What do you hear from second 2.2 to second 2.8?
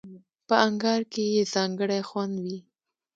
وي.